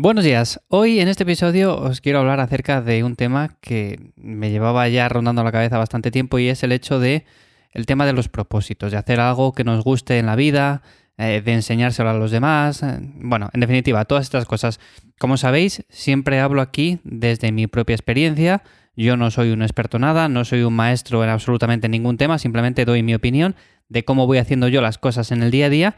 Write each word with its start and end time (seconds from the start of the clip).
Buenos 0.00 0.22
días. 0.22 0.60
Hoy 0.68 1.00
en 1.00 1.08
este 1.08 1.24
episodio 1.24 1.76
os 1.76 2.00
quiero 2.00 2.20
hablar 2.20 2.38
acerca 2.38 2.80
de 2.80 3.02
un 3.02 3.16
tema 3.16 3.56
que 3.60 4.12
me 4.14 4.52
llevaba 4.52 4.88
ya 4.88 5.08
rondando 5.08 5.42
la 5.42 5.50
cabeza 5.50 5.76
bastante 5.76 6.12
tiempo 6.12 6.38
y 6.38 6.46
es 6.46 6.62
el 6.62 6.70
hecho 6.70 7.00
de 7.00 7.26
el 7.72 7.84
tema 7.84 8.06
de 8.06 8.12
los 8.12 8.28
propósitos, 8.28 8.92
de 8.92 8.96
hacer 8.96 9.18
algo 9.18 9.50
que 9.50 9.64
nos 9.64 9.82
guste 9.82 10.20
en 10.20 10.26
la 10.26 10.36
vida, 10.36 10.82
eh, 11.16 11.42
de 11.44 11.52
enseñárselo 11.52 12.10
a 12.10 12.12
los 12.12 12.30
demás, 12.30 12.84
eh, 12.84 13.00
bueno, 13.00 13.50
en 13.52 13.58
definitiva, 13.58 14.04
todas 14.04 14.22
estas 14.22 14.44
cosas. 14.44 14.78
Como 15.18 15.36
sabéis, 15.36 15.84
siempre 15.88 16.38
hablo 16.38 16.60
aquí 16.62 17.00
desde 17.02 17.50
mi 17.50 17.66
propia 17.66 17.96
experiencia. 17.96 18.62
Yo 18.94 19.16
no 19.16 19.32
soy 19.32 19.50
un 19.50 19.62
experto 19.62 19.98
nada, 19.98 20.28
no 20.28 20.44
soy 20.44 20.62
un 20.62 20.74
maestro 20.74 21.24
en 21.24 21.30
absolutamente 21.30 21.88
ningún 21.88 22.18
tema, 22.18 22.38
simplemente 22.38 22.84
doy 22.84 23.02
mi 23.02 23.16
opinión 23.16 23.56
de 23.88 24.04
cómo 24.04 24.28
voy 24.28 24.38
haciendo 24.38 24.68
yo 24.68 24.80
las 24.80 24.96
cosas 24.96 25.32
en 25.32 25.42
el 25.42 25.50
día 25.50 25.66
a 25.66 25.70
día 25.70 25.96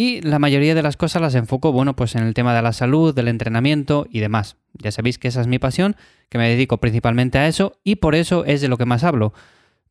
y 0.00 0.22
la 0.22 0.38
mayoría 0.38 0.74
de 0.74 0.82
las 0.82 0.96
cosas 0.96 1.20
las 1.20 1.34
enfoco, 1.34 1.72
bueno, 1.72 1.94
pues 1.94 2.14
en 2.14 2.22
el 2.22 2.32
tema 2.32 2.54
de 2.54 2.62
la 2.62 2.72
salud, 2.72 3.14
del 3.14 3.28
entrenamiento 3.28 4.06
y 4.10 4.20
demás. 4.20 4.56
Ya 4.72 4.90
sabéis 4.92 5.18
que 5.18 5.28
esa 5.28 5.42
es 5.42 5.46
mi 5.46 5.58
pasión, 5.58 5.94
que 6.30 6.38
me 6.38 6.48
dedico 6.48 6.78
principalmente 6.78 7.36
a 7.36 7.46
eso 7.46 7.76
y 7.84 7.96
por 7.96 8.14
eso 8.14 8.46
es 8.46 8.62
de 8.62 8.68
lo 8.68 8.78
que 8.78 8.86
más 8.86 9.04
hablo. 9.04 9.34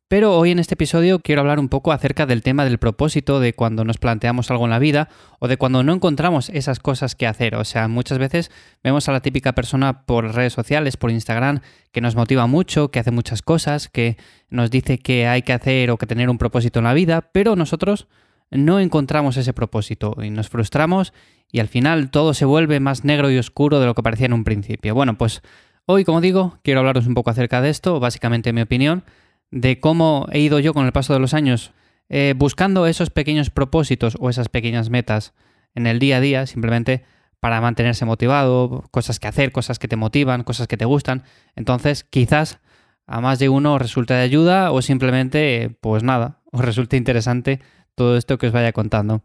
Pero 0.08 0.36
hoy 0.36 0.50
en 0.50 0.58
este 0.58 0.74
episodio 0.74 1.20
quiero 1.20 1.42
hablar 1.42 1.60
un 1.60 1.68
poco 1.68 1.92
acerca 1.92 2.26
del 2.26 2.42
tema 2.42 2.64
del 2.64 2.78
propósito 2.78 3.38
de 3.38 3.52
cuando 3.52 3.84
nos 3.84 3.98
planteamos 3.98 4.50
algo 4.50 4.64
en 4.64 4.70
la 4.70 4.80
vida 4.80 5.08
o 5.38 5.46
de 5.46 5.58
cuando 5.58 5.84
no 5.84 5.92
encontramos 5.92 6.48
esas 6.48 6.80
cosas 6.80 7.14
que 7.14 7.28
hacer. 7.28 7.54
O 7.54 7.64
sea, 7.64 7.86
muchas 7.86 8.18
veces 8.18 8.50
vemos 8.82 9.08
a 9.08 9.12
la 9.12 9.20
típica 9.20 9.52
persona 9.52 10.06
por 10.06 10.34
redes 10.34 10.52
sociales, 10.52 10.96
por 10.96 11.12
Instagram, 11.12 11.60
que 11.92 12.00
nos 12.00 12.16
motiva 12.16 12.48
mucho, 12.48 12.90
que 12.90 12.98
hace 12.98 13.12
muchas 13.12 13.42
cosas, 13.42 13.88
que 13.88 14.16
nos 14.48 14.72
dice 14.72 14.98
que 14.98 15.28
hay 15.28 15.42
que 15.42 15.52
hacer 15.52 15.92
o 15.92 15.98
que 15.98 16.06
tener 16.06 16.30
un 16.30 16.38
propósito 16.38 16.80
en 16.80 16.86
la 16.86 16.94
vida, 16.94 17.30
pero 17.30 17.54
nosotros 17.54 18.08
no 18.50 18.80
encontramos 18.80 19.36
ese 19.36 19.52
propósito 19.52 20.16
y 20.22 20.30
nos 20.30 20.48
frustramos 20.48 21.12
y 21.52 21.60
al 21.60 21.68
final 21.68 22.10
todo 22.10 22.34
se 22.34 22.44
vuelve 22.44 22.80
más 22.80 23.04
negro 23.04 23.30
y 23.30 23.38
oscuro 23.38 23.80
de 23.80 23.86
lo 23.86 23.94
que 23.94 24.02
parecía 24.02 24.26
en 24.26 24.32
un 24.32 24.44
principio. 24.44 24.94
Bueno, 24.94 25.18
pues 25.18 25.42
hoy, 25.86 26.04
como 26.04 26.20
digo, 26.20 26.58
quiero 26.62 26.80
hablaros 26.80 27.06
un 27.06 27.14
poco 27.14 27.30
acerca 27.30 27.60
de 27.60 27.70
esto, 27.70 28.00
básicamente 28.00 28.52
mi 28.52 28.60
opinión, 28.60 29.04
de 29.50 29.80
cómo 29.80 30.26
he 30.30 30.40
ido 30.40 30.58
yo 30.60 30.74
con 30.74 30.86
el 30.86 30.92
paso 30.92 31.12
de 31.12 31.20
los 31.20 31.34
años 31.34 31.72
eh, 32.08 32.34
buscando 32.36 32.86
esos 32.86 33.10
pequeños 33.10 33.50
propósitos 33.50 34.16
o 34.20 34.30
esas 34.30 34.48
pequeñas 34.48 34.90
metas 34.90 35.32
en 35.74 35.86
el 35.86 35.98
día 35.98 36.16
a 36.16 36.20
día, 36.20 36.46
simplemente 36.46 37.04
para 37.38 37.60
mantenerse 37.60 38.04
motivado, 38.04 38.84
cosas 38.90 39.18
que 39.18 39.28
hacer, 39.28 39.52
cosas 39.52 39.78
que 39.78 39.88
te 39.88 39.96
motivan, 39.96 40.44
cosas 40.44 40.66
que 40.66 40.76
te 40.76 40.84
gustan. 40.84 41.22
Entonces, 41.56 42.04
quizás 42.04 42.58
a 43.06 43.20
más 43.20 43.38
de 43.38 43.48
uno 43.48 43.78
resulte 43.78 44.14
de 44.14 44.20
ayuda 44.20 44.72
o 44.72 44.82
simplemente, 44.82 45.76
pues 45.80 46.02
nada, 46.02 46.40
os 46.52 46.64
resulte 46.64 46.96
interesante 46.96 47.60
todo 48.00 48.16
esto 48.16 48.38
que 48.38 48.46
os 48.46 48.52
vaya 48.54 48.72
contando. 48.72 49.20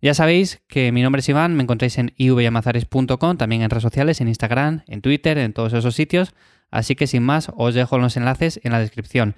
Ya 0.00 0.14
sabéis 0.14 0.62
que 0.66 0.92
mi 0.92 1.02
nombre 1.02 1.20
es 1.20 1.28
Iván, 1.28 1.54
me 1.54 1.62
encontráis 1.62 1.98
en 1.98 2.14
ivyamazares.com, 2.16 3.36
también 3.36 3.60
en 3.60 3.68
redes 3.68 3.82
sociales, 3.82 4.22
en 4.22 4.28
Instagram, 4.28 4.82
en 4.86 5.02
Twitter, 5.02 5.36
en 5.36 5.52
todos 5.52 5.74
esos 5.74 5.94
sitios. 5.94 6.34
Así 6.70 6.96
que 6.96 7.06
sin 7.06 7.22
más, 7.22 7.52
os 7.54 7.74
dejo 7.74 7.98
los 7.98 8.16
enlaces 8.16 8.60
en 8.64 8.72
la 8.72 8.78
descripción. 8.78 9.34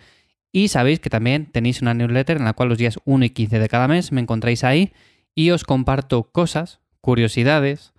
Y 0.53 0.69
sabéis 0.69 1.01
que 1.01 1.11
también 1.11 1.47
tenéis 1.47 1.83
una 1.83 1.95
newsletter 1.95 2.37
en 2.37 2.45
la 2.45 2.53
cual 2.53 2.69
los 2.69 2.79
días 2.79 3.01
1 3.05 3.25
y 3.25 3.31
15 3.31 3.59
de 3.59 3.69
cada 3.69 3.89
mes 3.89 4.13
me 4.13 4.21
encontráis 4.21 4.63
ahí 4.63 4.93
y 5.35 5.51
os 5.51 5.65
comparto 5.65 6.31
cosas, 6.31 6.79
curiosidades, 7.01 7.93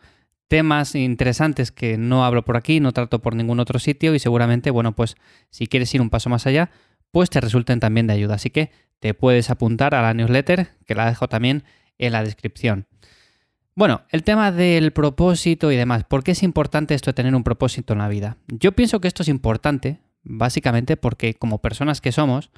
temas 0.47 0.95
interesantes 0.95 1.73
que 1.73 1.97
no 1.97 2.23
hablo 2.23 2.45
por 2.45 2.55
aquí, 2.55 2.79
no 2.79 2.94
trato 2.94 3.19
por 3.19 3.35
ningún 3.35 3.59
otro 3.59 3.77
sitio 3.77 4.16
y 4.16 4.19
seguramente, 4.19 4.72
bueno, 4.72 4.95
pues 4.95 5.17
si 5.49 5.67
quieres 5.67 5.94
ir 5.94 5.99
un 5.99 6.09
paso 6.09 6.29
más 6.29 6.47
allá, 6.47 6.72
pues 7.11 7.29
te 7.29 7.41
resulten 7.41 7.81
también 7.81 8.07
de 8.07 8.13
ayuda. 8.13 8.35
Así 8.35 8.51
que 8.51 8.72
te 9.00 9.14
puedes 9.14 9.50
apuntar 9.50 9.95
a 9.95 10.02
la 10.02 10.14
newsletter, 10.14 10.70
que 10.86 10.95
la 10.95 11.06
dejo 11.06 11.28
también 11.28 11.64
en 11.98 12.12
la 12.14 12.23
descripción. 12.23 12.88
Bueno, 13.76 14.02
el 14.09 14.23
tema 14.23 14.52
del 14.52 14.92
propósito 14.92 15.72
y 15.72 15.76
demás. 15.76 16.03
¿Por 16.03 16.23
qué 16.23 16.31
es 16.31 16.42
importante 16.42 16.95
esto 16.95 17.12
de 17.12 17.16
tener 17.16 17.36
un 17.36 17.44
propósito 17.44 17.94
en 17.94 18.00
la 18.00 18.08
vida? 18.08 18.38
Yo 18.48 18.72
pienso 18.72 19.00
que 19.00 19.08
esto 19.08 19.22
es 19.22 19.30
importante, 19.30 20.00
básicamente 20.23 20.98
porque 20.98 21.36
como 21.36 21.59
personas 21.59 22.02
que 22.02 22.12
somos, 22.12 22.50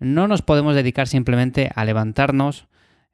no 0.00 0.26
nos 0.26 0.42
podemos 0.42 0.74
dedicar 0.74 1.06
simplemente 1.06 1.70
a 1.74 1.84
levantarnos, 1.84 2.66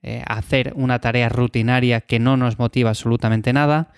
eh, 0.02 0.22
a 0.26 0.38
hacer 0.38 0.72
una 0.76 1.00
tarea 1.00 1.28
rutinaria 1.28 2.00
que 2.00 2.18
no 2.18 2.36
nos 2.36 2.58
motiva 2.58 2.90
absolutamente 2.90 3.52
nada 3.52 3.92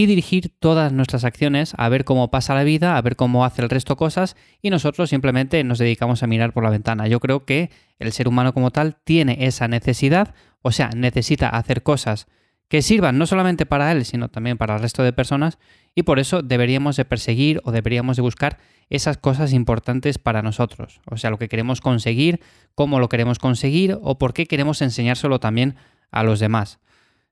y 0.00 0.06
dirigir 0.06 0.50
todas 0.58 0.92
nuestras 0.92 1.24
acciones 1.24 1.74
a 1.76 1.88
ver 1.90 2.04
cómo 2.06 2.30
pasa 2.30 2.54
la 2.54 2.64
vida, 2.64 2.96
a 2.96 3.02
ver 3.02 3.16
cómo 3.16 3.44
hace 3.44 3.60
el 3.60 3.68
resto 3.68 3.96
cosas 3.96 4.34
y 4.62 4.70
nosotros 4.70 5.10
simplemente 5.10 5.62
nos 5.62 5.78
dedicamos 5.78 6.22
a 6.22 6.26
mirar 6.26 6.54
por 6.54 6.64
la 6.64 6.70
ventana. 6.70 7.06
Yo 7.06 7.20
creo 7.20 7.44
que 7.44 7.70
el 7.98 8.12
ser 8.12 8.26
humano 8.26 8.54
como 8.54 8.70
tal 8.70 8.96
tiene 9.04 9.44
esa 9.44 9.68
necesidad, 9.68 10.34
o 10.62 10.72
sea, 10.72 10.88
necesita 10.96 11.50
hacer 11.50 11.82
cosas 11.82 12.28
que 12.68 12.80
sirvan 12.80 13.18
no 13.18 13.26
solamente 13.26 13.66
para 13.66 13.92
él, 13.92 14.06
sino 14.06 14.30
también 14.30 14.56
para 14.56 14.76
el 14.76 14.80
resto 14.80 15.02
de 15.02 15.12
personas 15.12 15.58
y 15.94 16.04
por 16.04 16.18
eso 16.18 16.40
deberíamos 16.40 16.96
de 16.96 17.04
perseguir 17.04 17.60
o 17.64 17.70
deberíamos 17.70 18.16
de 18.16 18.22
buscar 18.22 18.56
esas 18.88 19.18
cosas 19.18 19.52
importantes 19.52 20.16
para 20.16 20.40
nosotros, 20.40 21.02
o 21.10 21.18
sea, 21.18 21.28
lo 21.28 21.38
que 21.38 21.50
queremos 21.50 21.82
conseguir, 21.82 22.40
cómo 22.74 23.00
lo 23.00 23.10
queremos 23.10 23.38
conseguir 23.38 23.98
o 24.00 24.18
por 24.18 24.32
qué 24.32 24.46
queremos 24.46 24.80
enseñárselo 24.80 25.40
también 25.40 25.76
a 26.10 26.22
los 26.22 26.40
demás. 26.40 26.80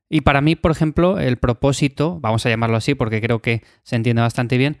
Y 0.09 0.21
para 0.21 0.41
mí, 0.41 0.55
por 0.55 0.71
ejemplo, 0.71 1.19
el 1.19 1.37
propósito, 1.37 2.19
vamos 2.19 2.45
a 2.45 2.49
llamarlo 2.49 2.77
así 2.77 2.95
porque 2.95 3.21
creo 3.21 3.39
que 3.39 3.63
se 3.83 3.95
entiende 3.95 4.21
bastante 4.21 4.57
bien, 4.57 4.77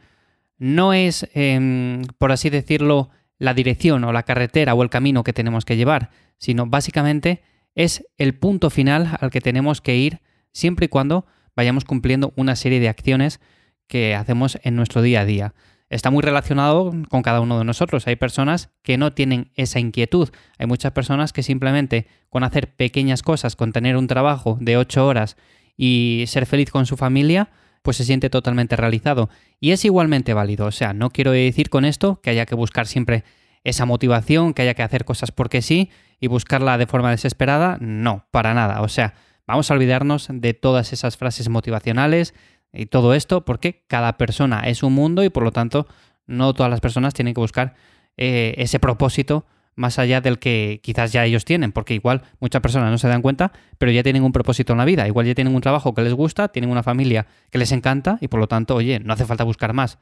no 0.57 0.93
es, 0.93 1.29
em, 1.33 2.01
por 2.17 2.31
así 2.31 2.49
decirlo, 2.49 3.09
la 3.37 3.53
dirección 3.53 4.03
o 4.03 4.11
la 4.11 4.23
carretera 4.23 4.73
o 4.73 4.83
el 4.83 4.89
camino 4.89 5.23
que 5.23 5.31
tenemos 5.31 5.65
que 5.65 5.77
llevar, 5.77 6.09
sino 6.37 6.65
básicamente 6.65 7.43
es 7.75 8.05
el 8.17 8.35
punto 8.35 8.69
final 8.69 9.17
al 9.21 9.29
que 9.29 9.39
tenemos 9.39 9.81
que 9.81 9.95
ir 9.95 10.19
siempre 10.51 10.85
y 10.85 10.89
cuando 10.89 11.25
vayamos 11.55 11.85
cumpliendo 11.85 12.33
una 12.35 12.55
serie 12.55 12.79
de 12.79 12.89
acciones 12.89 13.39
que 13.87 14.15
hacemos 14.15 14.59
en 14.63 14.75
nuestro 14.75 15.01
día 15.01 15.21
a 15.21 15.25
día 15.25 15.53
está 15.89 16.11
muy 16.11 16.21
relacionado 16.21 16.93
con 17.09 17.21
cada 17.21 17.41
uno 17.41 17.57
de 17.57 17.65
nosotros. 17.65 18.07
Hay 18.07 18.15
personas 18.15 18.69
que 18.83 18.97
no 18.97 19.13
tienen 19.13 19.51
esa 19.55 19.79
inquietud. 19.79 20.29
Hay 20.57 20.67
muchas 20.67 20.91
personas 20.91 21.33
que 21.33 21.43
simplemente 21.43 22.07
con 22.29 22.43
hacer 22.43 22.75
pequeñas 22.75 23.23
cosas, 23.23 23.55
con 23.55 23.71
tener 23.71 23.97
un 23.97 24.07
trabajo 24.07 24.57
de 24.61 24.77
ocho 24.77 25.05
horas 25.05 25.35
y 25.75 26.25
ser 26.27 26.45
feliz 26.45 26.69
con 26.69 26.85
su 26.85 26.97
familia, 26.97 27.49
pues 27.81 27.97
se 27.97 28.03
siente 28.03 28.29
totalmente 28.29 28.75
realizado. 28.75 29.29
Y 29.59 29.71
es 29.71 29.83
igualmente 29.85 30.33
válido. 30.33 30.67
O 30.67 30.71
sea, 30.71 30.93
no 30.93 31.09
quiero 31.09 31.31
decir 31.31 31.69
con 31.69 31.85
esto 31.85 32.21
que 32.21 32.29
haya 32.29 32.45
que 32.45 32.55
buscar 32.55 32.85
siempre 32.85 33.23
esa 33.63 33.85
motivación, 33.85 34.53
que 34.53 34.61
haya 34.61 34.73
que 34.73 34.83
hacer 34.83 35.05
cosas 35.05 35.31
porque 35.31 35.61
sí 35.61 35.89
y 36.19 36.27
buscarla 36.27 36.77
de 36.77 36.87
forma 36.87 37.11
desesperada. 37.11 37.77
No, 37.79 38.25
para 38.31 38.53
nada. 38.53 38.81
O 38.81 38.89
sea, 38.89 39.15
vamos 39.47 39.71
a 39.71 39.73
olvidarnos 39.73 40.27
de 40.31 40.53
todas 40.53 40.93
esas 40.93 41.17
frases 41.17 41.49
motivacionales, 41.49 42.33
y 42.73 42.87
todo 42.87 43.13
esto 43.13 43.45
porque 43.45 43.83
cada 43.87 44.17
persona 44.17 44.61
es 44.61 44.83
un 44.83 44.93
mundo 44.93 45.23
y 45.23 45.29
por 45.29 45.43
lo 45.43 45.51
tanto 45.51 45.87
no 46.27 46.53
todas 46.53 46.69
las 46.69 46.81
personas 46.81 47.13
tienen 47.13 47.33
que 47.33 47.41
buscar 47.41 47.75
eh, 48.17 48.53
ese 48.57 48.79
propósito 48.79 49.45
más 49.75 49.97
allá 49.97 50.19
del 50.19 50.39
que 50.39 50.81
quizás 50.83 51.13
ya 51.13 51.23
ellos 51.23 51.45
tienen, 51.45 51.71
porque 51.71 51.93
igual 51.93 52.23
muchas 52.41 52.61
personas 52.61 52.91
no 52.91 52.97
se 52.97 53.07
dan 53.07 53.21
cuenta, 53.21 53.53
pero 53.77 53.93
ya 53.93 54.03
tienen 54.03 54.23
un 54.23 54.33
propósito 54.33 54.73
en 54.73 54.77
la 54.77 54.83
vida, 54.83 55.07
igual 55.07 55.25
ya 55.25 55.33
tienen 55.33 55.55
un 55.55 55.61
trabajo 55.61 55.93
que 55.93 56.01
les 56.01 56.13
gusta, 56.13 56.49
tienen 56.49 56.69
una 56.69 56.83
familia 56.83 57.27
que 57.49 57.57
les 57.57 57.71
encanta 57.71 58.17
y 58.19 58.27
por 58.27 58.41
lo 58.41 58.47
tanto, 58.47 58.75
oye, 58.75 58.99
no 58.99 59.13
hace 59.13 59.25
falta 59.25 59.45
buscar 59.45 59.71
más. 59.71 59.97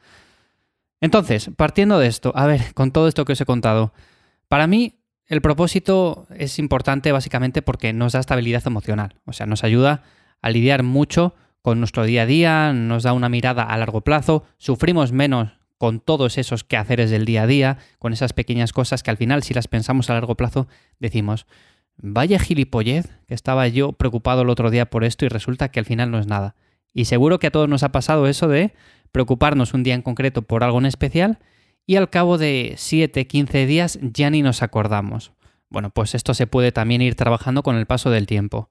Entonces, 0.99 1.51
partiendo 1.55 1.99
de 1.99 2.07
esto, 2.07 2.33
a 2.35 2.47
ver, 2.47 2.73
con 2.73 2.91
todo 2.91 3.07
esto 3.07 3.23
que 3.23 3.33
os 3.33 3.41
he 3.41 3.45
contado, 3.45 3.93
para 4.47 4.65
mí 4.65 4.95
el 5.27 5.41
propósito 5.41 6.25
es 6.35 6.57
importante 6.57 7.11
básicamente 7.11 7.61
porque 7.61 7.93
nos 7.93 8.13
da 8.13 8.19
estabilidad 8.19 8.65
emocional, 8.65 9.15
o 9.25 9.33
sea, 9.33 9.45
nos 9.45 9.63
ayuda 9.63 10.01
a 10.41 10.49
lidiar 10.49 10.81
mucho 10.81 11.35
con 11.67 11.79
nuestro 11.79 12.05
día 12.05 12.21
a 12.21 12.25
día, 12.25 12.71
nos 12.71 13.03
da 13.03 13.11
una 13.11 13.27
mirada 13.27 13.63
a 13.63 13.75
largo 13.75 13.99
plazo, 13.99 14.45
sufrimos 14.57 15.11
menos 15.11 15.49
con 15.77 15.99
todos 15.99 16.37
esos 16.37 16.63
quehaceres 16.63 17.11
del 17.11 17.25
día 17.25 17.43
a 17.43 17.47
día, 17.47 17.77
con 17.99 18.13
esas 18.13 18.31
pequeñas 18.31 18.71
cosas 18.71 19.03
que 19.03 19.11
al 19.11 19.17
final 19.17 19.43
si 19.43 19.53
las 19.53 19.67
pensamos 19.67 20.09
a 20.09 20.13
largo 20.13 20.35
plazo 20.35 20.69
decimos, 20.99 21.45
vaya 21.97 22.39
gilipollez, 22.39 23.09
que 23.27 23.33
estaba 23.33 23.67
yo 23.67 23.91
preocupado 23.91 24.43
el 24.43 24.49
otro 24.49 24.69
día 24.69 24.89
por 24.89 25.03
esto 25.03 25.25
y 25.25 25.27
resulta 25.27 25.67
que 25.67 25.81
al 25.81 25.85
final 25.85 26.09
no 26.09 26.19
es 26.19 26.27
nada. 26.27 26.55
Y 26.93 27.03
seguro 27.03 27.37
que 27.37 27.47
a 27.47 27.51
todos 27.51 27.67
nos 27.67 27.83
ha 27.83 27.91
pasado 27.91 28.27
eso 28.27 28.47
de 28.47 28.73
preocuparnos 29.11 29.73
un 29.73 29.83
día 29.83 29.95
en 29.95 30.03
concreto 30.03 30.43
por 30.43 30.63
algo 30.63 30.77
en 30.77 30.85
especial 30.85 31.37
y 31.85 31.97
al 31.97 32.09
cabo 32.09 32.37
de 32.37 32.75
7, 32.77 33.27
15 33.27 33.65
días 33.65 33.99
ya 34.01 34.29
ni 34.29 34.41
nos 34.41 34.61
acordamos. 34.61 35.33
Bueno, 35.69 35.89
pues 35.89 36.15
esto 36.15 36.33
se 36.33 36.47
puede 36.47 36.71
también 36.71 37.01
ir 37.01 37.15
trabajando 37.15 37.61
con 37.61 37.75
el 37.75 37.87
paso 37.87 38.09
del 38.09 38.25
tiempo. 38.25 38.69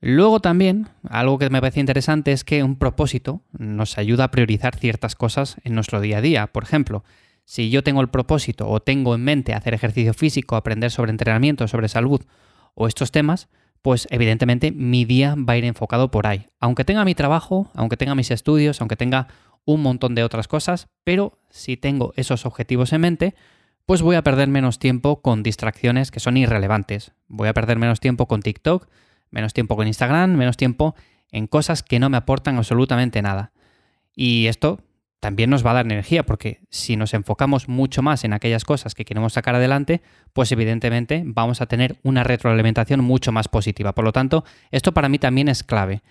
Luego 0.00 0.40
también, 0.40 0.88
algo 1.08 1.38
que 1.38 1.50
me 1.50 1.60
parece 1.60 1.80
interesante 1.80 2.32
es 2.32 2.44
que 2.44 2.62
un 2.62 2.76
propósito 2.76 3.42
nos 3.52 3.98
ayuda 3.98 4.24
a 4.24 4.30
priorizar 4.30 4.76
ciertas 4.76 5.16
cosas 5.16 5.56
en 5.64 5.74
nuestro 5.74 6.00
día 6.00 6.18
a 6.18 6.20
día. 6.20 6.46
Por 6.46 6.62
ejemplo, 6.62 7.02
si 7.44 7.70
yo 7.70 7.82
tengo 7.82 8.00
el 8.00 8.08
propósito 8.08 8.68
o 8.68 8.80
tengo 8.80 9.14
en 9.14 9.24
mente 9.24 9.54
hacer 9.54 9.74
ejercicio 9.74 10.14
físico, 10.14 10.54
aprender 10.54 10.90
sobre 10.90 11.10
entrenamiento, 11.10 11.66
sobre 11.66 11.88
salud 11.88 12.20
o 12.74 12.86
estos 12.86 13.10
temas, 13.10 13.48
pues 13.82 14.06
evidentemente 14.10 14.70
mi 14.70 15.04
día 15.04 15.34
va 15.36 15.54
a 15.54 15.56
ir 15.56 15.64
enfocado 15.64 16.10
por 16.10 16.26
ahí. 16.26 16.46
Aunque 16.60 16.84
tenga 16.84 17.04
mi 17.04 17.14
trabajo, 17.14 17.70
aunque 17.74 17.96
tenga 17.96 18.14
mis 18.14 18.30
estudios, 18.30 18.80
aunque 18.80 18.96
tenga 18.96 19.28
un 19.64 19.82
montón 19.82 20.14
de 20.14 20.22
otras 20.22 20.46
cosas, 20.46 20.88
pero 21.04 21.38
si 21.50 21.76
tengo 21.76 22.12
esos 22.16 22.46
objetivos 22.46 22.92
en 22.92 23.00
mente, 23.00 23.34
pues 23.84 24.02
voy 24.02 24.16
a 24.16 24.22
perder 24.22 24.48
menos 24.48 24.78
tiempo 24.78 25.22
con 25.22 25.42
distracciones 25.42 26.10
que 26.10 26.20
son 26.20 26.36
irrelevantes. 26.36 27.12
Voy 27.26 27.48
a 27.48 27.54
perder 27.54 27.78
menos 27.78 28.00
tiempo 28.00 28.28
con 28.28 28.42
TikTok, 28.42 28.88
menos 29.30 29.52
tiempo 29.54 29.76
con 29.76 29.86
Instagram, 29.86 30.34
menos 30.34 30.56
tiempo 30.56 30.94
en 31.30 31.46
cosas 31.46 31.82
que 31.82 31.98
no 31.98 32.08
me 32.10 32.16
aportan 32.16 32.56
absolutamente 32.56 33.22
nada. 33.22 33.52
Y 34.14 34.46
esto 34.46 34.80
también 35.20 35.50
nos 35.50 35.66
va 35.66 35.72
a 35.72 35.74
dar 35.74 35.86
energía, 35.86 36.24
porque 36.24 36.60
si 36.70 36.96
nos 36.96 37.12
enfocamos 37.12 37.68
mucho 37.68 38.02
más 38.02 38.24
en 38.24 38.32
aquellas 38.32 38.64
cosas 38.64 38.94
que 38.94 39.04
queremos 39.04 39.32
sacar 39.32 39.54
adelante, 39.54 40.00
pues 40.32 40.52
evidentemente 40.52 41.22
vamos 41.26 41.60
a 41.60 41.66
tener 41.66 41.98
una 42.02 42.22
retroalimentación 42.22 43.02
mucho 43.02 43.32
más 43.32 43.48
positiva. 43.48 43.94
Por 43.94 44.04
lo 44.04 44.12
tanto, 44.12 44.44
esto 44.70 44.92
para 44.92 45.08
mí 45.08 45.18
también 45.18 45.48
es 45.48 45.64
clave. 45.64 46.02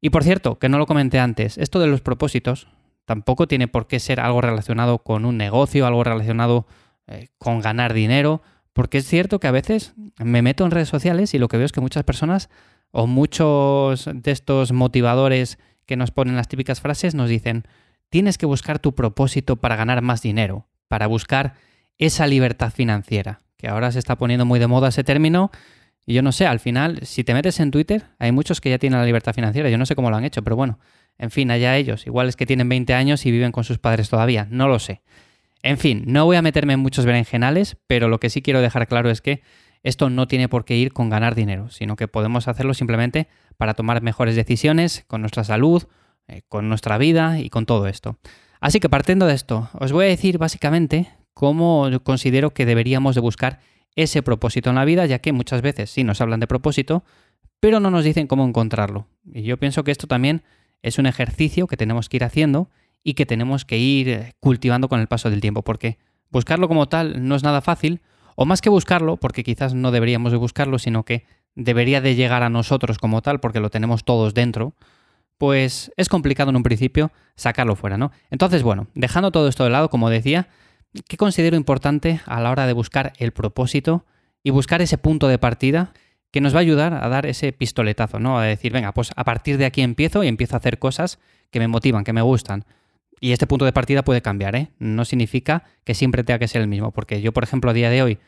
Y 0.00 0.10
por 0.10 0.24
cierto, 0.24 0.58
que 0.58 0.68
no 0.68 0.78
lo 0.78 0.86
comenté 0.86 1.18
antes, 1.18 1.58
esto 1.58 1.78
de 1.78 1.86
los 1.86 2.00
propósitos 2.00 2.68
tampoco 3.04 3.48
tiene 3.48 3.68
por 3.68 3.86
qué 3.86 4.00
ser 4.00 4.20
algo 4.20 4.40
relacionado 4.40 4.98
con 4.98 5.24
un 5.24 5.36
negocio, 5.36 5.86
algo 5.86 6.04
relacionado 6.04 6.66
eh, 7.06 7.28
con 7.38 7.60
ganar 7.60 7.94
dinero, 7.94 8.42
porque 8.78 8.98
es 8.98 9.08
cierto 9.08 9.40
que 9.40 9.48
a 9.48 9.50
veces 9.50 9.92
me 10.22 10.40
meto 10.40 10.64
en 10.64 10.70
redes 10.70 10.88
sociales 10.88 11.34
y 11.34 11.38
lo 11.40 11.48
que 11.48 11.56
veo 11.56 11.66
es 11.66 11.72
que 11.72 11.80
muchas 11.80 12.04
personas 12.04 12.48
o 12.92 13.08
muchos 13.08 14.08
de 14.14 14.30
estos 14.30 14.70
motivadores 14.70 15.58
que 15.84 15.96
nos 15.96 16.12
ponen 16.12 16.36
las 16.36 16.46
típicas 16.46 16.80
frases 16.80 17.16
nos 17.16 17.28
dicen, 17.28 17.64
tienes 18.08 18.38
que 18.38 18.46
buscar 18.46 18.78
tu 18.78 18.94
propósito 18.94 19.56
para 19.56 19.74
ganar 19.74 20.00
más 20.00 20.22
dinero, 20.22 20.68
para 20.86 21.08
buscar 21.08 21.54
esa 21.96 22.28
libertad 22.28 22.70
financiera, 22.70 23.40
que 23.56 23.66
ahora 23.66 23.90
se 23.90 23.98
está 23.98 24.16
poniendo 24.16 24.46
muy 24.46 24.60
de 24.60 24.68
moda 24.68 24.90
ese 24.90 25.02
término. 25.02 25.50
Y 26.06 26.14
yo 26.14 26.22
no 26.22 26.30
sé, 26.30 26.46
al 26.46 26.60
final, 26.60 27.00
si 27.02 27.24
te 27.24 27.34
metes 27.34 27.58
en 27.58 27.72
Twitter, 27.72 28.04
hay 28.20 28.30
muchos 28.30 28.60
que 28.60 28.70
ya 28.70 28.78
tienen 28.78 29.00
la 29.00 29.06
libertad 29.06 29.34
financiera. 29.34 29.70
Yo 29.70 29.78
no 29.78 29.86
sé 29.86 29.96
cómo 29.96 30.08
lo 30.08 30.16
han 30.16 30.24
hecho, 30.24 30.44
pero 30.44 30.54
bueno, 30.54 30.78
en 31.18 31.32
fin, 31.32 31.50
allá 31.50 31.76
ellos. 31.76 32.06
Igual 32.06 32.28
es 32.28 32.36
que 32.36 32.46
tienen 32.46 32.68
20 32.68 32.94
años 32.94 33.26
y 33.26 33.32
viven 33.32 33.50
con 33.50 33.64
sus 33.64 33.80
padres 33.80 34.08
todavía, 34.08 34.46
no 34.48 34.68
lo 34.68 34.78
sé. 34.78 35.02
En 35.62 35.78
fin, 35.78 36.04
no 36.06 36.24
voy 36.24 36.36
a 36.36 36.42
meterme 36.42 36.74
en 36.74 36.80
muchos 36.80 37.04
berenjenales, 37.04 37.76
pero 37.86 38.08
lo 38.08 38.20
que 38.20 38.30
sí 38.30 38.42
quiero 38.42 38.60
dejar 38.60 38.86
claro 38.86 39.10
es 39.10 39.20
que 39.20 39.42
esto 39.82 40.10
no 40.10 40.26
tiene 40.28 40.48
por 40.48 40.64
qué 40.64 40.76
ir 40.76 40.92
con 40.92 41.08
ganar 41.08 41.34
dinero, 41.34 41.70
sino 41.70 41.96
que 41.96 42.08
podemos 42.08 42.48
hacerlo 42.48 42.74
simplemente 42.74 43.28
para 43.56 43.74
tomar 43.74 44.02
mejores 44.02 44.36
decisiones 44.36 45.04
con 45.06 45.20
nuestra 45.20 45.44
salud, 45.44 45.84
eh, 46.26 46.42
con 46.48 46.68
nuestra 46.68 46.98
vida 46.98 47.40
y 47.40 47.50
con 47.50 47.66
todo 47.66 47.86
esto. 47.86 48.18
Así 48.60 48.80
que 48.80 48.88
partiendo 48.88 49.26
de 49.26 49.34
esto, 49.34 49.70
os 49.72 49.92
voy 49.92 50.06
a 50.06 50.08
decir 50.08 50.38
básicamente 50.38 51.08
cómo 51.32 51.88
considero 52.02 52.50
que 52.50 52.66
deberíamos 52.66 53.14
de 53.14 53.20
buscar 53.20 53.60
ese 53.94 54.22
propósito 54.22 54.70
en 54.70 54.76
la 54.76 54.84
vida, 54.84 55.06
ya 55.06 55.20
que 55.20 55.32
muchas 55.32 55.62
veces 55.62 55.90
sí 55.90 56.04
nos 56.04 56.20
hablan 56.20 56.40
de 56.40 56.46
propósito, 56.46 57.04
pero 57.60 57.80
no 57.80 57.90
nos 57.90 58.04
dicen 58.04 58.26
cómo 58.26 58.44
encontrarlo. 58.44 59.06
Y 59.32 59.42
yo 59.42 59.56
pienso 59.58 59.84
que 59.84 59.90
esto 59.90 60.06
también 60.06 60.42
es 60.82 60.98
un 60.98 61.06
ejercicio 61.06 61.66
que 61.66 61.76
tenemos 61.76 62.08
que 62.08 62.16
ir 62.16 62.24
haciendo 62.24 62.70
y 63.02 63.14
que 63.14 63.26
tenemos 63.26 63.64
que 63.64 63.78
ir 63.78 64.08
eh, 64.08 64.32
cultivando 64.40 64.88
con 64.88 65.00
el 65.00 65.06
paso 65.06 65.30
del 65.30 65.40
tiempo, 65.40 65.62
porque 65.62 65.98
buscarlo 66.30 66.68
como 66.68 66.88
tal 66.88 67.26
no 67.26 67.34
es 67.34 67.42
nada 67.42 67.60
fácil, 67.60 68.00
o 68.36 68.44
más 68.44 68.60
que 68.60 68.70
buscarlo, 68.70 69.16
porque 69.16 69.42
quizás 69.42 69.74
no 69.74 69.90
deberíamos 69.90 70.32
de 70.32 70.38
buscarlo, 70.38 70.78
sino 70.78 71.04
que 71.04 71.24
debería 71.54 72.00
de 72.00 72.14
llegar 72.14 72.42
a 72.42 72.50
nosotros 72.50 72.98
como 72.98 73.20
tal, 73.22 73.40
porque 73.40 73.60
lo 73.60 73.70
tenemos 73.70 74.04
todos 74.04 74.34
dentro, 74.34 74.74
pues 75.38 75.92
es 75.96 76.08
complicado 76.08 76.50
en 76.50 76.56
un 76.56 76.62
principio 76.62 77.10
sacarlo 77.36 77.76
fuera, 77.76 77.96
¿no? 77.96 78.12
Entonces, 78.30 78.62
bueno, 78.62 78.88
dejando 78.94 79.30
todo 79.30 79.48
esto 79.48 79.64
de 79.64 79.70
lado, 79.70 79.88
como 79.88 80.10
decía, 80.10 80.48
¿qué 81.08 81.16
considero 81.16 81.56
importante 81.56 82.20
a 82.26 82.40
la 82.40 82.50
hora 82.50 82.66
de 82.66 82.72
buscar 82.72 83.12
el 83.18 83.32
propósito 83.32 84.04
y 84.42 84.50
buscar 84.50 84.82
ese 84.82 84.98
punto 84.98 85.28
de 85.28 85.38
partida 85.38 85.92
que 86.30 86.40
nos 86.40 86.54
va 86.54 86.58
a 86.58 86.60
ayudar 86.60 86.94
a 86.94 87.08
dar 87.08 87.26
ese 87.26 87.52
pistoletazo, 87.52 88.18
¿no? 88.18 88.38
A 88.38 88.44
decir, 88.44 88.72
venga, 88.72 88.92
pues 88.92 89.12
a 89.16 89.24
partir 89.24 89.56
de 89.58 89.64
aquí 89.64 89.80
empiezo 89.82 90.22
y 90.22 90.28
empiezo 90.28 90.56
a 90.56 90.58
hacer 90.58 90.78
cosas 90.78 91.18
que 91.50 91.58
me 91.58 91.68
motivan, 91.68 92.04
que 92.04 92.12
me 92.12 92.22
gustan. 92.22 92.64
Y 93.20 93.32
este 93.32 93.46
punto 93.46 93.64
de 93.64 93.72
partida 93.72 94.02
puede 94.02 94.22
cambiar, 94.22 94.56
¿eh? 94.56 94.68
No 94.78 95.04
significa 95.04 95.64
que 95.84 95.94
siempre 95.94 96.24
tenga 96.24 96.38
que 96.38 96.48
ser 96.48 96.62
el 96.62 96.68
mismo, 96.68 96.92
porque 96.92 97.20
yo, 97.20 97.32
por 97.32 97.44
ejemplo, 97.44 97.70
a 97.70 97.74
día 97.74 97.90
de 97.90 98.02
hoy 98.02 98.18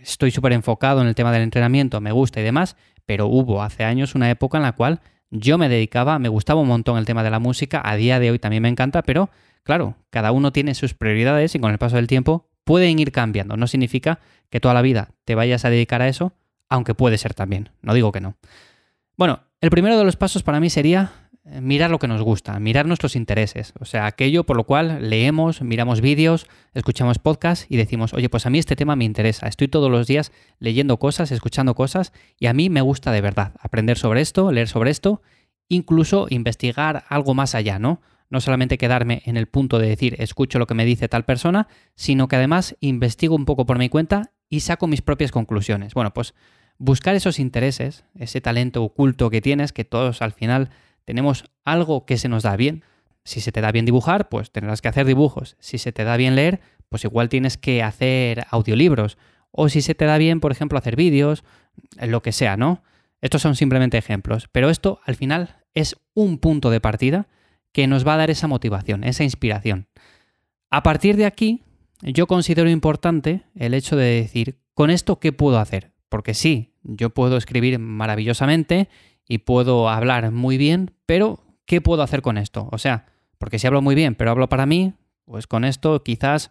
estoy 0.00 0.30
súper 0.30 0.52
enfocado 0.52 1.00
en 1.00 1.08
el 1.08 1.14
tema 1.14 1.32
del 1.32 1.42
entrenamiento, 1.42 2.00
me 2.00 2.12
gusta 2.12 2.40
y 2.40 2.44
demás, 2.44 2.76
pero 3.06 3.26
hubo 3.26 3.62
hace 3.62 3.84
años 3.84 4.14
una 4.14 4.30
época 4.30 4.58
en 4.58 4.62
la 4.62 4.72
cual 4.72 5.00
yo 5.30 5.58
me 5.58 5.68
dedicaba, 5.68 6.18
me 6.18 6.28
gustaba 6.28 6.60
un 6.60 6.68
montón 6.68 6.98
el 6.98 7.06
tema 7.06 7.22
de 7.22 7.30
la 7.30 7.38
música, 7.38 7.82
a 7.84 7.96
día 7.96 8.20
de 8.20 8.30
hoy 8.30 8.38
también 8.38 8.62
me 8.62 8.68
encanta, 8.68 9.02
pero 9.02 9.30
claro, 9.62 9.96
cada 10.10 10.32
uno 10.32 10.52
tiene 10.52 10.74
sus 10.74 10.94
prioridades 10.94 11.54
y 11.54 11.58
con 11.58 11.72
el 11.72 11.78
paso 11.78 11.96
del 11.96 12.06
tiempo 12.06 12.48
pueden 12.64 12.98
ir 12.98 13.12
cambiando. 13.12 13.56
No 13.56 13.66
significa 13.66 14.20
que 14.50 14.60
toda 14.60 14.74
la 14.74 14.82
vida 14.82 15.10
te 15.24 15.34
vayas 15.34 15.64
a 15.64 15.70
dedicar 15.70 16.02
a 16.02 16.08
eso, 16.08 16.32
aunque 16.68 16.94
puede 16.94 17.18
ser 17.18 17.34
también, 17.34 17.70
no 17.82 17.94
digo 17.94 18.12
que 18.12 18.20
no. 18.20 18.36
Bueno, 19.16 19.40
el 19.60 19.70
primero 19.70 19.98
de 19.98 20.04
los 20.04 20.16
pasos 20.16 20.42
para 20.42 20.60
mí 20.60 20.70
sería 20.70 21.23
mirar 21.44 21.90
lo 21.90 21.98
que 21.98 22.08
nos 22.08 22.22
gusta, 22.22 22.58
mirar 22.58 22.86
nuestros 22.86 23.16
intereses, 23.16 23.74
o 23.78 23.84
sea, 23.84 24.06
aquello 24.06 24.44
por 24.44 24.56
lo 24.56 24.64
cual 24.64 25.10
leemos, 25.10 25.60
miramos 25.60 26.00
vídeos, 26.00 26.46
escuchamos 26.72 27.18
podcasts 27.18 27.66
y 27.68 27.76
decimos, 27.76 28.14
oye, 28.14 28.30
pues 28.30 28.46
a 28.46 28.50
mí 28.50 28.58
este 28.58 28.76
tema 28.76 28.96
me 28.96 29.04
interesa, 29.04 29.46
estoy 29.46 29.68
todos 29.68 29.90
los 29.90 30.06
días 30.06 30.32
leyendo 30.58 30.98
cosas, 30.98 31.32
escuchando 31.32 31.74
cosas 31.74 32.12
y 32.38 32.46
a 32.46 32.54
mí 32.54 32.70
me 32.70 32.80
gusta 32.80 33.12
de 33.12 33.20
verdad 33.20 33.52
aprender 33.60 33.98
sobre 33.98 34.22
esto, 34.22 34.52
leer 34.52 34.68
sobre 34.68 34.90
esto, 34.90 35.20
incluso 35.68 36.26
investigar 36.30 37.04
algo 37.08 37.34
más 37.34 37.54
allá, 37.54 37.78
¿no? 37.78 38.00
No 38.30 38.40
solamente 38.40 38.78
quedarme 38.78 39.22
en 39.26 39.36
el 39.36 39.46
punto 39.46 39.78
de 39.78 39.88
decir, 39.88 40.16
escucho 40.18 40.58
lo 40.58 40.66
que 40.66 40.74
me 40.74 40.86
dice 40.86 41.08
tal 41.08 41.24
persona, 41.24 41.68
sino 41.94 42.26
que 42.26 42.36
además 42.36 42.74
investigo 42.80 43.36
un 43.36 43.44
poco 43.44 43.66
por 43.66 43.78
mi 43.78 43.90
cuenta 43.90 44.32
y 44.48 44.60
saco 44.60 44.86
mis 44.86 45.02
propias 45.02 45.30
conclusiones. 45.30 45.92
Bueno, 45.92 46.14
pues 46.14 46.34
buscar 46.78 47.14
esos 47.14 47.38
intereses, 47.38 48.04
ese 48.18 48.40
talento 48.40 48.82
oculto 48.82 49.28
que 49.28 49.42
tienes, 49.42 49.72
que 49.72 49.84
todos 49.84 50.22
al 50.22 50.32
final 50.32 50.70
tenemos 51.04 51.44
algo 51.64 52.06
que 52.06 52.18
se 52.18 52.28
nos 52.28 52.42
da 52.42 52.56
bien. 52.56 52.84
Si 53.24 53.40
se 53.40 53.52
te 53.52 53.60
da 53.60 53.72
bien 53.72 53.84
dibujar, 53.84 54.28
pues 54.28 54.50
tendrás 54.50 54.82
que 54.82 54.88
hacer 54.88 55.06
dibujos. 55.06 55.56
Si 55.58 55.78
se 55.78 55.92
te 55.92 56.04
da 56.04 56.16
bien 56.16 56.34
leer, 56.34 56.60
pues 56.88 57.04
igual 57.04 57.28
tienes 57.28 57.56
que 57.56 57.82
hacer 57.82 58.46
audiolibros. 58.50 59.18
O 59.50 59.68
si 59.68 59.82
se 59.82 59.94
te 59.94 60.04
da 60.04 60.18
bien, 60.18 60.40
por 60.40 60.52
ejemplo, 60.52 60.78
hacer 60.78 60.96
vídeos, 60.96 61.44
lo 62.00 62.22
que 62.22 62.32
sea, 62.32 62.56
¿no? 62.56 62.82
Estos 63.20 63.42
son 63.42 63.56
simplemente 63.56 63.96
ejemplos. 63.96 64.48
Pero 64.52 64.68
esto 64.68 65.00
al 65.04 65.16
final 65.16 65.56
es 65.74 65.96
un 66.14 66.38
punto 66.38 66.70
de 66.70 66.80
partida 66.80 67.28
que 67.72 67.86
nos 67.86 68.06
va 68.06 68.14
a 68.14 68.18
dar 68.18 68.30
esa 68.30 68.46
motivación, 68.46 69.04
esa 69.04 69.24
inspiración. 69.24 69.88
A 70.70 70.82
partir 70.82 71.16
de 71.16 71.26
aquí, 71.26 71.62
yo 72.02 72.26
considero 72.26 72.68
importante 72.68 73.42
el 73.54 73.74
hecho 73.74 73.96
de 73.96 74.22
decir, 74.22 74.58
¿con 74.74 74.90
esto 74.90 75.18
qué 75.18 75.32
puedo 75.32 75.58
hacer? 75.58 75.92
Porque 76.08 76.34
sí, 76.34 76.74
yo 76.82 77.10
puedo 77.10 77.36
escribir 77.36 77.78
maravillosamente 77.78 78.88
y 79.28 79.38
puedo 79.38 79.88
hablar 79.88 80.30
muy 80.30 80.58
bien, 80.58 80.92
pero 81.06 81.40
¿qué 81.66 81.80
puedo 81.80 82.02
hacer 82.02 82.22
con 82.22 82.38
esto? 82.38 82.68
O 82.72 82.78
sea, 82.78 83.06
porque 83.38 83.58
si 83.58 83.66
hablo 83.66 83.82
muy 83.82 83.94
bien, 83.94 84.14
pero 84.14 84.30
hablo 84.30 84.48
para 84.48 84.66
mí, 84.66 84.94
pues 85.24 85.46
con 85.46 85.64
esto 85.64 86.02
quizás 86.02 86.50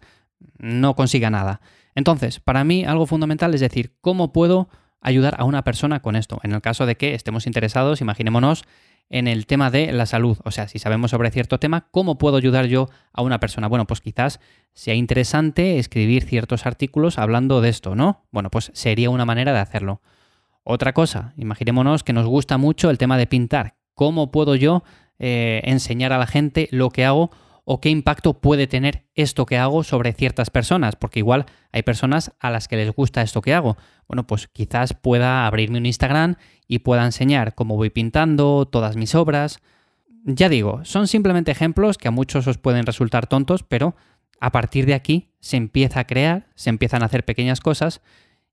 no 0.58 0.94
consiga 0.94 1.30
nada. 1.30 1.60
Entonces, 1.94 2.40
para 2.40 2.64
mí 2.64 2.84
algo 2.84 3.06
fundamental 3.06 3.54
es 3.54 3.60
decir, 3.60 3.96
¿cómo 4.00 4.32
puedo 4.32 4.68
ayudar 5.00 5.36
a 5.38 5.44
una 5.44 5.62
persona 5.62 6.00
con 6.02 6.16
esto? 6.16 6.40
En 6.42 6.52
el 6.52 6.60
caso 6.60 6.86
de 6.86 6.96
que 6.96 7.14
estemos 7.14 7.46
interesados, 7.46 8.00
imaginémonos, 8.00 8.64
en 9.10 9.28
el 9.28 9.46
tema 9.46 9.70
de 9.70 9.92
la 9.92 10.06
salud. 10.06 10.38
O 10.44 10.50
sea, 10.50 10.68
si 10.68 10.78
sabemos 10.78 11.10
sobre 11.10 11.30
cierto 11.30 11.58
tema, 11.58 11.88
¿cómo 11.90 12.18
puedo 12.18 12.36
ayudar 12.36 12.66
yo 12.66 12.88
a 13.12 13.22
una 13.22 13.38
persona? 13.38 13.68
Bueno, 13.68 13.86
pues 13.86 14.00
quizás 14.00 14.40
sea 14.72 14.94
interesante 14.94 15.78
escribir 15.78 16.24
ciertos 16.24 16.66
artículos 16.66 17.18
hablando 17.18 17.60
de 17.60 17.68
esto, 17.68 17.94
¿no? 17.94 18.24
Bueno, 18.30 18.50
pues 18.50 18.70
sería 18.74 19.10
una 19.10 19.24
manera 19.24 19.52
de 19.52 19.60
hacerlo. 19.60 20.00
Otra 20.64 20.94
cosa, 20.94 21.34
imaginémonos 21.36 22.04
que 22.04 22.14
nos 22.14 22.26
gusta 22.26 22.56
mucho 22.56 22.88
el 22.88 22.96
tema 22.96 23.18
de 23.18 23.26
pintar. 23.26 23.76
¿Cómo 23.92 24.30
puedo 24.30 24.54
yo 24.56 24.82
eh, 25.18 25.60
enseñar 25.64 26.14
a 26.14 26.18
la 26.18 26.26
gente 26.26 26.68
lo 26.70 26.88
que 26.88 27.04
hago 27.04 27.30
o 27.66 27.82
qué 27.82 27.90
impacto 27.90 28.40
puede 28.40 28.66
tener 28.66 29.04
esto 29.14 29.44
que 29.44 29.58
hago 29.58 29.84
sobre 29.84 30.14
ciertas 30.14 30.48
personas? 30.48 30.96
Porque 30.96 31.18
igual 31.18 31.44
hay 31.70 31.82
personas 31.82 32.32
a 32.40 32.50
las 32.50 32.66
que 32.66 32.76
les 32.76 32.90
gusta 32.92 33.20
esto 33.20 33.42
que 33.42 33.52
hago. 33.52 33.76
Bueno, 34.08 34.26
pues 34.26 34.48
quizás 34.48 34.94
pueda 34.94 35.46
abrirme 35.46 35.76
un 35.76 35.84
Instagram 35.84 36.36
y 36.66 36.78
pueda 36.78 37.04
enseñar 37.04 37.54
cómo 37.54 37.76
voy 37.76 37.90
pintando, 37.90 38.64
todas 38.64 38.96
mis 38.96 39.14
obras. 39.14 39.58
Ya 40.24 40.48
digo, 40.48 40.82
son 40.86 41.08
simplemente 41.08 41.50
ejemplos 41.52 41.98
que 41.98 42.08
a 42.08 42.10
muchos 42.10 42.46
os 42.46 42.56
pueden 42.56 42.86
resultar 42.86 43.26
tontos, 43.26 43.64
pero 43.64 43.96
a 44.40 44.50
partir 44.50 44.86
de 44.86 44.94
aquí 44.94 45.28
se 45.40 45.58
empieza 45.58 46.00
a 46.00 46.06
crear, 46.06 46.48
se 46.54 46.70
empiezan 46.70 47.02
a 47.02 47.06
hacer 47.06 47.26
pequeñas 47.26 47.60
cosas 47.60 48.00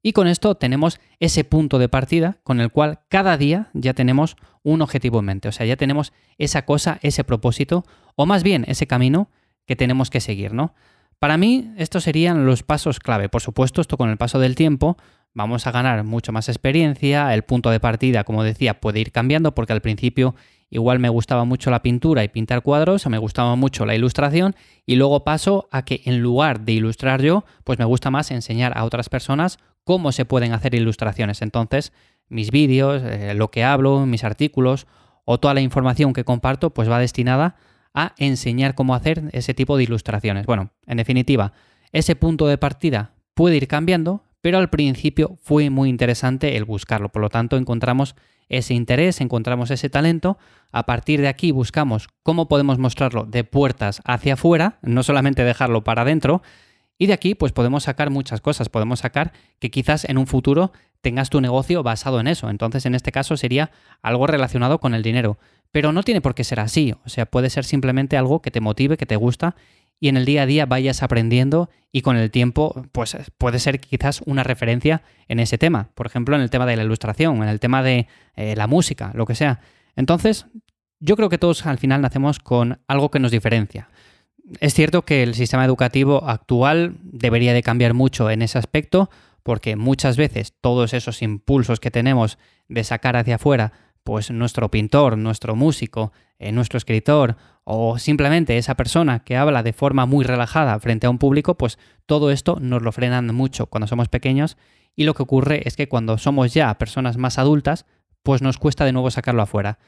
y 0.03 0.13
con 0.13 0.27
esto 0.27 0.55
tenemos 0.55 0.99
ese 1.19 1.43
punto 1.43 1.79
de 1.79 1.89
partida 1.89 2.37
con 2.43 2.59
el 2.59 2.71
cual 2.71 2.99
cada 3.09 3.37
día 3.37 3.69
ya 3.73 3.93
tenemos 3.93 4.35
un 4.63 4.81
objetivo 4.81 5.19
en 5.19 5.25
mente, 5.25 5.47
o 5.49 5.51
sea, 5.51 5.65
ya 5.65 5.75
tenemos 5.75 6.13
esa 6.37 6.65
cosa, 6.65 6.99
ese 7.01 7.23
propósito, 7.23 7.83
o 8.15 8.25
más 8.25 8.43
bien 8.43 8.65
ese 8.67 8.87
camino 8.87 9.29
que 9.65 9.75
tenemos 9.75 10.09
que 10.09 10.19
seguir, 10.19 10.53
¿no? 10.53 10.73
Para 11.19 11.37
mí, 11.37 11.71
estos 11.77 12.03
serían 12.03 12.47
los 12.47 12.63
pasos 12.63 12.99
clave. 12.99 13.29
Por 13.29 13.41
supuesto, 13.41 13.79
esto 13.79 13.95
con 13.95 14.09
el 14.09 14.17
paso 14.17 14.39
del 14.39 14.55
tiempo 14.55 14.97
vamos 15.33 15.67
a 15.67 15.71
ganar 15.71 16.03
mucho 16.03 16.31
más 16.31 16.49
experiencia, 16.49 17.33
el 17.33 17.43
punto 17.43 17.69
de 17.69 17.79
partida, 17.79 18.23
como 18.23 18.43
decía, 18.43 18.81
puede 18.81 18.99
ir 18.99 19.11
cambiando 19.11 19.53
porque 19.53 19.71
al 19.71 19.81
principio 19.81 20.35
igual 20.71 20.99
me 20.99 21.09
gustaba 21.09 21.45
mucho 21.45 21.69
la 21.69 21.83
pintura 21.83 22.23
y 22.23 22.29
pintar 22.29 22.63
cuadros, 22.63 23.05
o 23.05 23.09
me 23.09 23.17
gustaba 23.17 23.55
mucho 23.55 23.85
la 23.85 23.93
ilustración, 23.93 24.55
y 24.85 24.95
luego 24.95 25.23
paso 25.23 25.67
a 25.71 25.83
que 25.83 26.01
en 26.05 26.21
lugar 26.21 26.61
de 26.61 26.71
ilustrar 26.71 27.21
yo, 27.21 27.45
pues 27.63 27.77
me 27.77 27.85
gusta 27.85 28.09
más 28.09 28.31
enseñar 28.31 28.75
a 28.75 28.83
otras 28.83 29.07
personas 29.07 29.59
cómo 29.83 30.11
se 30.11 30.25
pueden 30.25 30.53
hacer 30.53 30.75
ilustraciones. 30.75 31.41
Entonces, 31.41 31.93
mis 32.29 32.51
vídeos, 32.51 33.01
eh, 33.03 33.33
lo 33.33 33.51
que 33.51 33.63
hablo, 33.63 34.05
mis 34.05 34.23
artículos 34.23 34.87
o 35.25 35.39
toda 35.39 35.53
la 35.53 35.61
información 35.61 36.13
que 36.13 36.23
comparto, 36.23 36.71
pues 36.71 36.89
va 36.89 36.99
destinada 36.99 37.55
a 37.93 38.13
enseñar 38.17 38.75
cómo 38.75 38.95
hacer 38.95 39.23
ese 39.33 39.53
tipo 39.53 39.77
de 39.77 39.83
ilustraciones. 39.83 40.45
Bueno, 40.45 40.71
en 40.85 40.97
definitiva, 40.97 41.53
ese 41.91 42.15
punto 42.15 42.47
de 42.47 42.57
partida 42.57 43.13
puede 43.33 43.57
ir 43.57 43.67
cambiando, 43.67 44.23
pero 44.41 44.57
al 44.57 44.69
principio 44.69 45.37
fue 45.41 45.69
muy 45.69 45.89
interesante 45.89 46.55
el 46.55 46.65
buscarlo. 46.65 47.09
Por 47.09 47.21
lo 47.21 47.29
tanto, 47.29 47.57
encontramos 47.57 48.15
ese 48.49 48.73
interés, 48.73 49.21
encontramos 49.21 49.71
ese 49.71 49.89
talento, 49.89 50.37
a 50.71 50.85
partir 50.85 51.21
de 51.21 51.27
aquí 51.27 51.51
buscamos 51.51 52.09
cómo 52.23 52.47
podemos 52.47 52.77
mostrarlo 52.79 53.25
de 53.25 53.43
puertas 53.43 54.01
hacia 54.03 54.33
afuera, 54.33 54.79
no 54.81 55.03
solamente 55.03 55.43
dejarlo 55.43 55.83
para 55.83 56.01
adentro, 56.01 56.41
y 57.01 57.07
de 57.07 57.13
aquí 57.13 57.33
pues 57.33 57.51
podemos 57.51 57.85
sacar 57.85 58.11
muchas 58.11 58.41
cosas, 58.41 58.69
podemos 58.69 58.99
sacar 58.99 59.33
que 59.57 59.71
quizás 59.71 60.05
en 60.05 60.19
un 60.19 60.27
futuro 60.27 60.71
tengas 61.01 61.31
tu 61.31 61.41
negocio 61.41 61.81
basado 61.81 62.19
en 62.19 62.27
eso, 62.27 62.47
entonces 62.47 62.85
en 62.85 62.93
este 62.93 63.11
caso 63.11 63.37
sería 63.37 63.71
algo 64.03 64.27
relacionado 64.27 64.79
con 64.79 64.93
el 64.93 65.01
dinero, 65.01 65.39
pero 65.71 65.93
no 65.93 66.03
tiene 66.03 66.21
por 66.21 66.35
qué 66.35 66.43
ser 66.43 66.59
así, 66.59 66.93
o 67.03 67.09
sea, 67.09 67.25
puede 67.25 67.49
ser 67.49 67.65
simplemente 67.65 68.17
algo 68.17 68.43
que 68.43 68.51
te 68.51 68.61
motive, 68.61 68.97
que 68.97 69.07
te 69.07 69.15
gusta 69.15 69.55
y 69.99 70.09
en 70.09 70.17
el 70.17 70.25
día 70.25 70.43
a 70.43 70.45
día 70.45 70.67
vayas 70.67 71.01
aprendiendo 71.01 71.71
y 71.91 72.03
con 72.03 72.17
el 72.17 72.29
tiempo 72.29 72.85
pues 72.91 73.17
puede 73.39 73.57
ser 73.57 73.79
quizás 73.79 74.21
una 74.27 74.43
referencia 74.43 75.01
en 75.27 75.39
ese 75.39 75.57
tema, 75.57 75.89
por 75.95 76.05
ejemplo 76.05 76.35
en 76.35 76.43
el 76.43 76.51
tema 76.51 76.67
de 76.67 76.75
la 76.75 76.83
ilustración, 76.83 77.37
en 77.37 77.49
el 77.49 77.59
tema 77.59 77.81
de 77.81 78.05
eh, 78.35 78.55
la 78.55 78.67
música, 78.67 79.09
lo 79.15 79.25
que 79.25 79.33
sea. 79.33 79.59
Entonces, 79.95 80.45
yo 80.99 81.15
creo 81.15 81.29
que 81.29 81.39
todos 81.39 81.65
al 81.65 81.79
final 81.79 82.01
nacemos 82.01 82.37
con 82.37 82.79
algo 82.87 83.09
que 83.09 83.17
nos 83.17 83.31
diferencia. 83.31 83.89
Es 84.59 84.73
cierto 84.73 85.03
que 85.03 85.23
el 85.23 85.33
sistema 85.35 85.65
educativo 85.65 86.23
actual 86.27 86.97
debería 87.03 87.53
de 87.53 87.63
cambiar 87.63 87.93
mucho 87.93 88.29
en 88.29 88.41
ese 88.41 88.57
aspecto 88.57 89.09
porque 89.43 89.75
muchas 89.75 90.17
veces 90.17 90.53
todos 90.61 90.93
esos 90.93 91.21
impulsos 91.21 91.79
que 91.79 91.91
tenemos 91.91 92.37
de 92.67 92.83
sacar 92.83 93.15
hacia 93.17 93.35
afuera 93.35 93.73
pues 94.03 94.31
nuestro 94.31 94.69
pintor, 94.69 95.17
nuestro 95.17 95.55
músico, 95.55 96.11
eh, 96.39 96.51
nuestro 96.51 96.77
escritor 96.77 97.37
o 97.63 97.99
simplemente 97.99 98.57
esa 98.57 98.75
persona 98.75 99.23
que 99.23 99.37
habla 99.37 99.63
de 99.63 99.73
forma 99.73 100.05
muy 100.05 100.25
relajada 100.25 100.79
frente 100.79 101.05
a 101.07 101.09
un 101.09 101.19
público, 101.19 101.55
pues 101.55 101.77
todo 102.05 102.31
esto 102.31 102.57
nos 102.59 102.81
lo 102.81 102.91
frenan 102.91 103.27
mucho 103.33 103.67
cuando 103.67 103.87
somos 103.87 104.09
pequeños 104.09 104.57
y 104.95 105.03
lo 105.03 105.13
que 105.13 105.23
ocurre 105.23 105.61
es 105.65 105.75
que 105.75 105.87
cuando 105.87 106.17
somos 106.17 106.53
ya 106.53 106.77
personas 106.77 107.17
más 107.17 107.37
adultas, 107.37 107.85
pues 108.23 108.41
nos 108.41 108.57
cuesta 108.57 108.85
de 108.85 108.91
nuevo 108.91 109.11
sacarlo 109.11 109.41
afuera. 109.41 109.79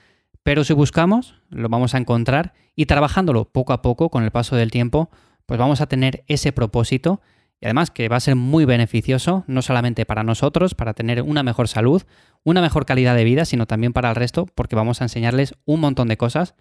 Pero 0.43 0.63
si 0.63 0.73
buscamos, 0.73 1.35
lo 1.49 1.69
vamos 1.69 1.95
a 1.95 1.97
encontrar 1.97 2.53
y 2.75 2.85
trabajándolo 2.85 3.45
poco 3.45 3.73
a 3.73 3.81
poco 3.81 4.09
con 4.09 4.23
el 4.23 4.31
paso 4.31 4.55
del 4.55 4.71
tiempo, 4.71 5.09
pues 5.45 5.59
vamos 5.59 5.81
a 5.81 5.87
tener 5.87 6.23
ese 6.27 6.51
propósito 6.51 7.21
y 7.61 7.65
además 7.65 7.91
que 7.91 8.09
va 8.09 8.17
a 8.17 8.19
ser 8.19 8.35
muy 8.35 8.65
beneficioso, 8.65 9.45
no 9.47 9.61
solamente 9.61 10.05
para 10.05 10.23
nosotros, 10.23 10.75
para 10.75 10.93
tener 10.93 11.21
una 11.21 11.43
mejor 11.43 11.69
salud, 11.69 12.03
una 12.43 12.61
mejor 12.61 12.85
calidad 12.85 13.15
de 13.15 13.23
vida, 13.23 13.45
sino 13.45 13.67
también 13.67 13.93
para 13.93 14.09
el 14.09 14.15
resto, 14.15 14.47
porque 14.53 14.75
vamos 14.75 14.99
a 14.99 15.05
enseñarles 15.05 15.55
un 15.63 15.79
montón 15.79 16.09
de 16.09 16.17
cosas 16.17 16.55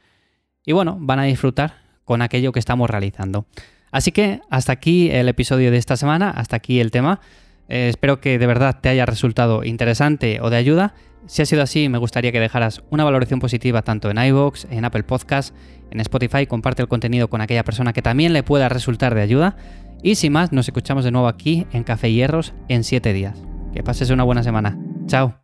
y 0.64 0.72
bueno, 0.72 0.96
van 1.00 1.18
a 1.18 1.24
disfrutar 1.24 1.82
con 2.04 2.22
aquello 2.22 2.52
que 2.52 2.60
estamos 2.60 2.88
realizando. 2.88 3.46
Así 3.90 4.12
que 4.12 4.40
hasta 4.48 4.72
aquí 4.72 5.10
el 5.10 5.28
episodio 5.28 5.70
de 5.72 5.76
esta 5.76 5.96
semana, 5.96 6.30
hasta 6.30 6.56
aquí 6.56 6.80
el 6.80 6.90
tema. 6.90 7.20
Eh, 7.68 7.88
espero 7.88 8.20
que 8.20 8.38
de 8.38 8.46
verdad 8.46 8.78
te 8.80 8.88
haya 8.88 9.04
resultado 9.04 9.64
interesante 9.64 10.40
o 10.40 10.50
de 10.50 10.56
ayuda. 10.56 10.94
Si 11.26 11.42
ha 11.42 11.46
sido 11.46 11.62
así, 11.62 11.88
me 11.88 11.98
gustaría 11.98 12.32
que 12.32 12.40
dejaras 12.40 12.82
una 12.90 13.04
valoración 13.04 13.40
positiva 13.40 13.82
tanto 13.82 14.10
en 14.10 14.18
iVoox, 14.18 14.66
en 14.70 14.84
Apple 14.84 15.04
Podcast, 15.04 15.54
en 15.90 16.00
Spotify. 16.00 16.46
Comparte 16.46 16.82
el 16.82 16.88
contenido 16.88 17.28
con 17.28 17.40
aquella 17.40 17.64
persona 17.64 17.92
que 17.92 18.02
también 18.02 18.32
le 18.32 18.42
pueda 18.42 18.68
resultar 18.68 19.14
de 19.14 19.22
ayuda. 19.22 19.56
Y 20.02 20.16
sin 20.16 20.32
más, 20.32 20.52
nos 20.52 20.66
escuchamos 20.66 21.04
de 21.04 21.12
nuevo 21.12 21.28
aquí 21.28 21.66
en 21.72 21.84
Café 21.84 22.12
Hierros 22.12 22.54
en 22.68 22.82
7 22.84 23.12
días. 23.12 23.38
Que 23.72 23.82
pases 23.82 24.10
una 24.10 24.24
buena 24.24 24.42
semana. 24.42 24.78
Chao. 25.06 25.41